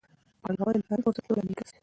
پانګونه 0.41 0.69
د 0.81 0.83
کاري 0.87 1.01
فرصتونو 1.03 1.35
لامل 1.37 1.53
ګرځي. 1.57 1.75